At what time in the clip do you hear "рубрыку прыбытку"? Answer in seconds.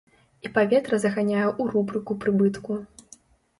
1.77-2.73